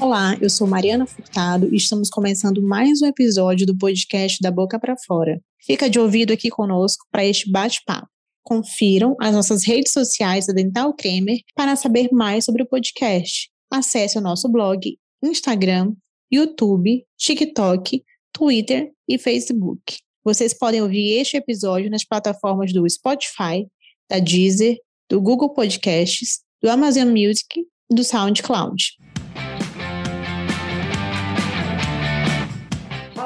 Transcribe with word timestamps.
Olá, 0.00 0.38
eu 0.40 0.48
sou 0.48 0.64
Mariana 0.64 1.06
Furtado 1.06 1.74
e 1.74 1.76
estamos 1.76 2.08
começando 2.08 2.62
mais 2.62 3.02
um 3.02 3.06
episódio 3.06 3.66
do 3.66 3.76
podcast 3.76 4.38
da 4.40 4.48
Boca 4.48 4.78
para 4.78 4.94
Fora. 4.96 5.40
Fica 5.60 5.90
de 5.90 5.98
ouvido 5.98 6.32
aqui 6.32 6.48
conosco 6.50 7.04
para 7.10 7.26
este 7.26 7.50
bate-papo. 7.50 8.06
Confiram 8.44 9.16
as 9.20 9.34
nossas 9.34 9.66
redes 9.66 9.92
sociais 9.92 10.46
da 10.46 10.52
Dental 10.52 10.94
Cremer 10.94 11.40
para 11.52 11.74
saber 11.74 12.10
mais 12.12 12.44
sobre 12.44 12.62
o 12.62 12.66
podcast. 12.66 13.50
Acesse 13.68 14.16
o 14.16 14.20
nosso 14.20 14.48
blog, 14.48 14.96
Instagram, 15.20 15.92
YouTube, 16.32 17.04
TikTok, 17.18 18.00
Twitter 18.32 18.92
e 19.08 19.18
Facebook. 19.18 19.98
Vocês 20.24 20.56
podem 20.56 20.80
ouvir 20.80 21.18
este 21.18 21.36
episódio 21.36 21.90
nas 21.90 22.04
plataformas 22.04 22.72
do 22.72 22.88
Spotify, 22.88 23.66
da 24.08 24.20
Deezer, 24.20 24.76
do 25.10 25.20
Google 25.20 25.52
Podcasts, 25.52 26.38
do 26.62 26.70
Amazon 26.70 27.08
Music 27.08 27.60
e 27.90 27.94
do 27.94 28.04
SoundCloud. 28.04 28.97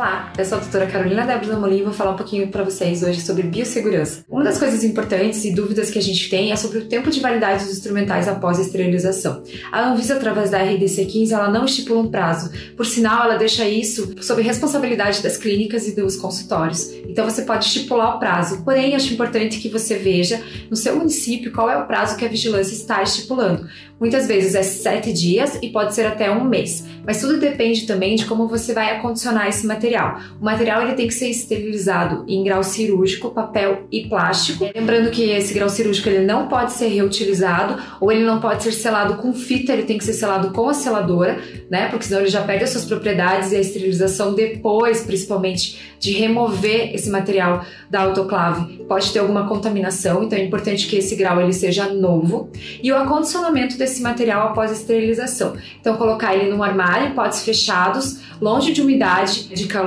Olá, 0.03 0.33
eu 0.37 0.45
sou 0.45 0.59
a 0.59 0.61
doutora 0.61 0.89
Carolina 0.89 1.25
Débora 1.25 1.57
Molin 1.57 1.79
e 1.79 1.83
vou 1.85 1.93
falar 1.93 2.11
um 2.11 2.17
pouquinho 2.17 2.49
para 2.49 2.65
vocês 2.65 3.05
hoje 3.05 3.21
sobre 3.21 3.45
biossegurança. 3.45 4.25
Uma 4.29 4.43
das 4.43 4.59
coisas 4.59 4.83
importantes 4.83 5.45
e 5.45 5.55
dúvidas 5.55 5.93
que 5.93 5.99
a 6.01 6.03
gente 6.03 6.29
tem 6.29 6.51
é 6.51 6.57
sobre 6.57 6.79
o 6.79 6.87
tempo 6.87 7.09
de 7.09 7.21
validade 7.21 7.63
dos 7.63 7.75
instrumentais 7.75 8.27
após 8.27 8.59
a 8.59 8.63
esterilização. 8.63 9.45
A 9.71 9.91
Anvisa, 9.91 10.15
através 10.15 10.51
da 10.51 10.59
RDC 10.59 11.05
15, 11.05 11.33
ela 11.33 11.49
não 11.49 11.67
estipula 11.67 12.01
um 12.01 12.11
prazo. 12.11 12.51
Por 12.77 12.85
sinal, 12.85 13.27
ela 13.27 13.37
deixa 13.37 13.65
isso 13.69 14.13
sob 14.21 14.43
responsabilidade 14.43 15.23
das 15.23 15.37
clínicas 15.37 15.87
e 15.87 15.95
dos 15.95 16.17
consultórios. 16.17 16.91
Então 17.09 17.25
você 17.25 17.43
pode 17.43 17.67
estipular 17.67 18.17
o 18.17 18.19
prazo. 18.19 18.65
Porém, 18.65 18.97
acho 18.97 19.15
importante 19.15 19.61
que 19.61 19.69
você 19.69 19.99
veja 19.99 20.43
no 20.69 20.75
seu 20.75 20.97
município 20.97 21.53
qual 21.53 21.71
é 21.71 21.77
o 21.77 21.87
prazo 21.87 22.17
que 22.17 22.25
a 22.25 22.29
vigilância 22.29 22.75
está 22.75 23.01
estipulando. 23.05 23.69
Muitas 24.01 24.27
vezes 24.27 24.57
é 24.57 24.65
sete 24.65 25.13
dias 25.13 25.61
e 25.63 25.69
pode 25.69 25.95
ser 25.95 26.07
até 26.07 26.29
um 26.29 26.43
mês, 26.43 26.85
mas 27.07 27.21
tudo 27.21 27.39
depende 27.39 27.87
também 27.87 28.17
de 28.17 28.27
como 28.27 28.49
você 28.49 28.75
vai 28.75 28.97
acondicionar 28.97 29.49
esse 29.49 29.65
material. 29.65 29.92
O 30.41 30.45
material 30.45 30.83
ele 30.83 30.95
tem 30.95 31.07
que 31.07 31.15
ser 31.15 31.29
esterilizado 31.29 32.25
em 32.27 32.43
grau 32.45 32.63
cirúrgico, 32.63 33.31
papel 33.31 33.87
e 33.91 34.09
plástico. 34.09 34.69
Lembrando 34.75 35.11
que 35.11 35.31
esse 35.31 35.53
grau 35.53 35.69
cirúrgico 35.69 36.09
ele 36.09 36.25
não 36.25 36.49
pode 36.49 36.73
ser 36.73 36.89
reutilizado 36.89 37.81
ou 38.01 38.11
ele 38.11 38.25
não 38.25 38.41
pode 38.41 38.63
ser 38.63 38.73
selado 38.73 39.17
com 39.17 39.33
fita, 39.33 39.73
ele 39.73 39.85
tem 39.85 39.99
que 39.99 40.05
ser 40.05 40.15
selado 40.15 40.53
com 40.53 40.69
a 40.69 40.75
seladora, 40.75 41.39
né? 41.71 41.89
Porque 41.89 42.05
senão 42.05 42.21
ele 42.21 42.31
já 42.31 42.43
perde 42.43 42.65
as 42.65 42.71
suas 42.71 42.85
propriedades 42.85 43.53
e 43.53 43.57
a 43.57 43.61
esterilização 43.61 44.35
depois, 44.35 45.03
principalmente, 45.03 45.93
de 45.99 46.13
remover 46.13 46.95
esse 46.95 47.09
material 47.09 47.65
da 47.89 48.03
autoclave 48.03 48.83
pode 48.89 49.13
ter 49.13 49.21
alguma 49.21 49.47
contaminação, 49.49 50.23
então 50.23 50.39
é 50.39 50.43
importante 50.43 50.87
que 50.87 50.97
esse 50.97 51.17
grau 51.17 51.41
ele 51.41 51.53
seja 51.53 51.89
novo. 51.89 52.51
E 52.83 52.93
o 52.93 52.97
acondicionamento 52.97 53.79
desse 53.79 54.03
material 54.03 54.49
após 54.49 54.71
a 54.71 54.75
esterilização. 54.75 55.57
Então 55.81 55.97
colocar 55.97 56.35
ele 56.35 56.51
num 56.51 56.63
armário, 56.63 57.15
potes 57.15 57.43
fechados, 57.43 58.21
longe 58.41 58.73
de 58.73 58.83
umidade, 58.83 59.49
de 59.49 59.67
calor 59.67 59.82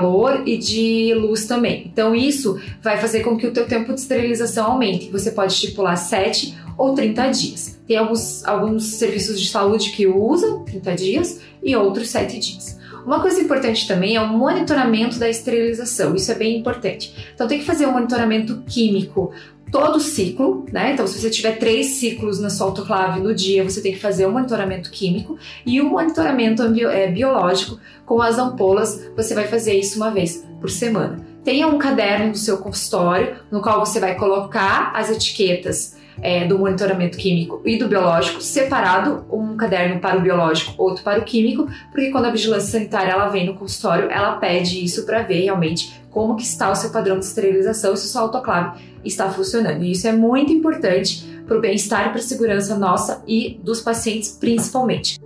e 0.45 0.57
de 0.57 1.13
luz 1.13 1.45
também. 1.45 1.89
Então 1.91 2.15
isso 2.15 2.59
vai 2.81 2.97
fazer 2.97 3.21
com 3.21 3.37
que 3.37 3.47
o 3.47 3.51
teu 3.51 3.67
tempo 3.67 3.93
de 3.93 3.99
esterilização 3.99 4.71
aumente. 4.71 5.09
Você 5.11 5.31
pode 5.31 5.53
estipular 5.53 5.97
7 5.97 6.57
ou 6.77 6.93
30 6.93 7.29
dias. 7.29 7.79
Tem 7.87 7.97
alguns, 7.97 8.45
alguns 8.45 8.85
serviços 8.85 9.39
de 9.39 9.47
saúde 9.47 9.91
que 9.91 10.07
usam 10.07 10.63
30 10.63 10.95
dias 10.95 11.41
e 11.63 11.75
outros 11.75 12.09
7 12.09 12.39
dias. 12.39 12.79
Uma 13.05 13.19
coisa 13.21 13.39
importante 13.39 13.87
também 13.87 14.15
é 14.15 14.21
o 14.21 14.27
monitoramento 14.27 15.19
da 15.19 15.29
esterilização, 15.29 16.15
isso 16.15 16.31
é 16.31 16.35
bem 16.35 16.57
importante. 16.57 17.13
Então 17.35 17.47
tem 17.47 17.59
que 17.59 17.65
fazer 17.65 17.85
um 17.85 17.91
monitoramento 17.91 18.63
químico 18.67 19.31
todo 19.75 19.99
ciclo, 19.99 20.65
né? 20.71 20.93
Então, 20.93 21.05
se 21.05 21.19
você 21.19 21.29
tiver 21.29 21.57
três 21.57 21.87
ciclos 21.87 22.39
na 22.39 22.49
sua 22.49 22.67
autoclave 22.67 23.19
no 23.19 23.35
dia, 23.35 23.61
você 23.61 23.81
tem 23.81 23.91
que 23.91 23.99
fazer 23.99 24.25
um 24.25 24.31
monitoramento 24.31 24.89
químico 24.89 25.37
e 25.65 25.81
o 25.81 25.87
um 25.87 25.89
monitoramento 25.89 26.63
é, 26.63 27.11
biológico 27.11 27.77
com 28.05 28.21
as 28.21 28.37
ampolas, 28.37 29.09
você 29.17 29.35
vai 29.35 29.47
fazer 29.47 29.73
isso 29.73 29.97
uma 29.97 30.11
vez 30.11 30.47
por 30.61 30.69
semana. 30.69 31.34
Tenha 31.45 31.67
um 31.67 31.77
caderno 31.77 32.29
no 32.29 32.35
seu 32.35 32.57
consultório 32.57 33.35
no 33.51 33.61
qual 33.61 33.79
você 33.79 33.99
vai 33.99 34.15
colocar 34.15 34.91
as 34.95 35.11
etiquetas 35.11 35.95
é, 36.19 36.43
do 36.47 36.57
monitoramento 36.57 37.19
químico 37.19 37.61
e 37.63 37.77
do 37.77 37.87
biológico 37.87 38.41
separado, 38.41 39.25
um 39.31 39.55
caderno 39.55 39.99
para 39.99 40.17
o 40.17 40.21
biológico, 40.21 40.73
outro 40.81 41.03
para 41.03 41.19
o 41.19 41.23
químico, 41.23 41.67
porque 41.91 42.09
quando 42.09 42.25
a 42.25 42.31
vigilância 42.31 42.71
sanitária 42.71 43.11
ela 43.11 43.27
vem 43.27 43.45
no 43.45 43.53
consultório, 43.53 44.09
ela 44.09 44.37
pede 44.37 44.83
isso 44.83 45.05
para 45.05 45.21
ver 45.21 45.43
realmente 45.43 46.01
como 46.09 46.35
que 46.35 46.43
está 46.43 46.71
o 46.71 46.75
seu 46.75 46.89
padrão 46.89 47.19
de 47.19 47.25
esterilização 47.25 47.95
se 47.95 48.05
o 48.05 48.09
seu 48.09 48.21
autoclave 48.21 48.81
está 49.03 49.29
funcionando. 49.29 49.83
E 49.83 49.91
isso 49.91 50.07
é 50.07 50.11
muito 50.11 50.51
importante 50.51 51.23
para 51.45 51.57
o 51.57 51.61
bem-estar 51.61 52.07
e 52.07 52.09
para 52.09 52.19
a 52.19 52.23
segurança 52.23 52.75
nossa 52.75 53.23
e 53.27 53.59
dos 53.63 53.81
pacientes 53.81 54.31
principalmente. 54.31 55.19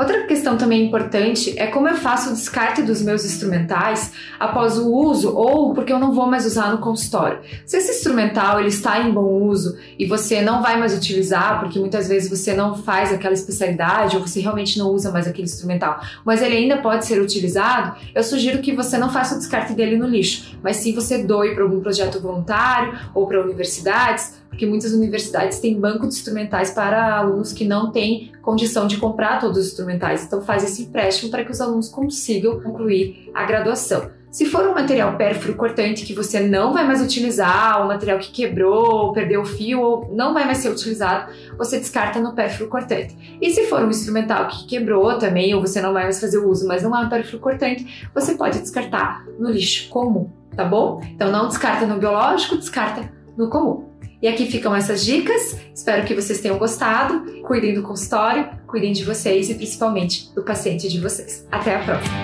Outra 0.00 0.22
questão 0.22 0.56
também 0.56 0.86
importante 0.86 1.52
é 1.58 1.66
como 1.66 1.86
eu 1.86 1.94
faço 1.94 2.30
o 2.30 2.32
descarte 2.32 2.80
dos 2.80 3.02
meus 3.02 3.22
instrumentais 3.22 4.14
após 4.38 4.78
o 4.78 4.90
uso 4.90 5.36
ou 5.36 5.74
porque 5.74 5.92
eu 5.92 5.98
não 5.98 6.14
vou 6.14 6.26
mais 6.26 6.46
usar 6.46 6.70
no 6.70 6.78
consultório. 6.78 7.40
Se 7.66 7.76
esse 7.76 7.98
instrumental 7.98 8.58
ele 8.58 8.70
está 8.70 8.98
em 8.98 9.12
bom 9.12 9.42
uso 9.42 9.76
e 9.98 10.06
você 10.06 10.40
não 10.40 10.62
vai 10.62 10.80
mais 10.80 10.96
utilizar, 10.96 11.60
porque 11.60 11.78
muitas 11.78 12.08
vezes 12.08 12.30
você 12.30 12.54
não 12.54 12.76
faz 12.76 13.12
aquela 13.12 13.34
especialidade 13.34 14.16
ou 14.16 14.26
você 14.26 14.40
realmente 14.40 14.78
não 14.78 14.88
usa 14.88 15.12
mais 15.12 15.28
aquele 15.28 15.44
instrumental, 15.44 16.00
mas 16.24 16.40
ele 16.40 16.56
ainda 16.56 16.78
pode 16.78 17.04
ser 17.04 17.20
utilizado, 17.20 17.94
eu 18.14 18.22
sugiro 18.22 18.62
que 18.62 18.74
você 18.74 18.96
não 18.96 19.10
faça 19.10 19.34
o 19.34 19.38
descarte 19.38 19.74
dele 19.74 19.98
no 19.98 20.06
lixo, 20.06 20.58
mas 20.62 20.76
sim 20.76 20.94
você 20.94 21.24
doe 21.24 21.54
para 21.54 21.62
algum 21.62 21.80
projeto 21.80 22.18
voluntário 22.18 22.98
ou 23.12 23.26
para 23.26 23.38
universidades 23.38 24.40
porque 24.60 24.66
muitas 24.66 24.92
universidades 24.92 25.58
têm 25.58 25.80
banco 25.80 26.06
de 26.06 26.12
instrumentais 26.12 26.70
para 26.70 27.16
alunos 27.16 27.50
que 27.50 27.64
não 27.64 27.90
têm 27.90 28.30
condição 28.42 28.86
de 28.86 28.98
comprar 28.98 29.40
todos 29.40 29.56
os 29.56 29.68
instrumentais. 29.68 30.22
Então 30.22 30.42
faz 30.42 30.62
esse 30.62 30.82
empréstimo 30.82 31.30
para 31.30 31.42
que 31.42 31.50
os 31.50 31.62
alunos 31.62 31.88
consigam 31.88 32.60
concluir 32.60 33.30
a 33.32 33.46
graduação. 33.46 34.10
Se 34.30 34.44
for 34.44 34.68
um 34.68 34.74
material 34.74 35.16
pérfuro 35.16 35.54
cortante 35.54 36.04
que 36.04 36.12
você 36.12 36.40
não 36.40 36.74
vai 36.74 36.86
mais 36.86 37.00
utilizar, 37.00 37.82
um 37.82 37.88
material 37.88 38.18
que 38.18 38.30
quebrou, 38.30 39.14
perdeu 39.14 39.40
o 39.40 39.46
fio 39.46 39.80
ou 39.80 40.14
não 40.14 40.34
vai 40.34 40.44
mais 40.44 40.58
ser 40.58 40.68
utilizado, 40.68 41.32
você 41.56 41.78
descarta 41.78 42.20
no 42.20 42.34
pérfuro 42.34 42.68
cortante. 42.68 43.38
E 43.40 43.50
se 43.50 43.64
for 43.64 43.82
um 43.82 43.88
instrumental 43.88 44.46
que 44.46 44.66
quebrou 44.66 45.16
também, 45.18 45.54
ou 45.54 45.62
você 45.62 45.80
não 45.80 45.94
vai 45.94 46.02
mais 46.02 46.20
fazer 46.20 46.36
o 46.36 46.46
uso, 46.46 46.68
mas 46.68 46.82
não 46.82 46.94
é 46.94 47.00
um 47.00 47.08
pérfuro 47.08 47.38
cortante, 47.38 48.06
você 48.14 48.34
pode 48.34 48.60
descartar 48.60 49.24
no 49.38 49.50
lixo 49.50 49.88
comum, 49.88 50.28
tá 50.54 50.66
bom? 50.66 51.00
Então 51.14 51.32
não 51.32 51.48
descarta 51.48 51.86
no 51.86 51.98
biológico, 51.98 52.58
descarta 52.58 53.10
no 53.38 53.48
comum. 53.48 53.89
E 54.22 54.28
aqui 54.28 54.46
ficam 54.46 54.74
essas 54.74 55.04
dicas. 55.04 55.58
Espero 55.74 56.06
que 56.06 56.14
vocês 56.14 56.40
tenham 56.40 56.58
gostado. 56.58 57.40
Cuidem 57.42 57.72
do 57.72 57.82
consultório, 57.82 58.50
cuidem 58.66 58.92
de 58.92 59.02
vocês 59.02 59.48
e 59.48 59.54
principalmente 59.54 60.32
do 60.34 60.42
paciente 60.44 60.88
de 60.88 61.00
vocês. 61.00 61.46
Até 61.50 61.76
a 61.76 61.84
próxima! 61.84 62.14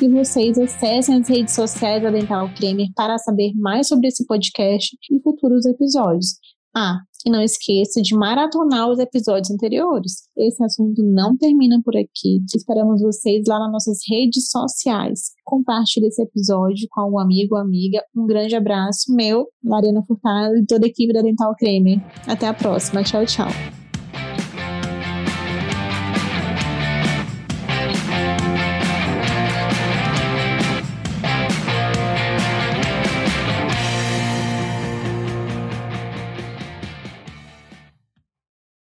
E 0.00 0.08
vocês 0.08 0.56
acessem 0.56 1.16
as 1.16 1.28
redes 1.28 1.54
sociais 1.54 2.02
da 2.02 2.10
Dental 2.10 2.48
Cremer 2.54 2.86
para 2.94 3.18
saber 3.18 3.52
mais 3.56 3.88
sobre 3.88 4.08
esse 4.08 4.24
podcast 4.26 4.96
e 5.10 5.20
futuros 5.20 5.66
episódios. 5.66 6.38
Ah, 6.74 7.00
e 7.26 7.30
não 7.30 7.42
esqueça 7.42 8.00
de 8.00 8.14
maratonar 8.14 8.88
os 8.88 8.98
episódios 8.98 9.50
anteriores. 9.50 10.28
Esse 10.36 10.62
assunto 10.64 11.02
não 11.02 11.36
termina 11.36 11.80
por 11.84 11.96
aqui. 11.96 12.42
Esperamos 12.54 13.02
vocês 13.02 13.44
lá 13.46 13.58
nas 13.58 13.72
nossas 13.72 13.98
redes 14.08 14.50
sociais. 14.50 15.32
Compartilhe 15.44 16.06
esse 16.06 16.22
episódio 16.22 16.86
com 16.90 17.00
algum 17.02 17.18
amigo 17.18 17.56
ou 17.56 17.60
amiga. 17.60 18.02
Um 18.16 18.26
grande 18.26 18.56
abraço, 18.56 19.14
meu, 19.14 19.46
Mariana 19.62 20.02
Furtado 20.06 20.56
e 20.56 20.64
toda 20.64 20.86
a 20.86 20.88
equipe 20.88 21.12
da 21.12 21.22
Dental 21.22 21.54
Creme. 21.56 22.02
Até 22.26 22.46
a 22.46 22.54
próxima. 22.54 23.02
Tchau, 23.02 23.26
tchau. 23.26 23.79